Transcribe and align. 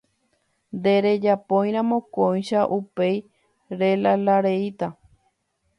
Nderejapóiramo 0.75 1.97
kóicha 2.15 2.61
upéi 2.77 3.17
relalareíta. 3.79 4.87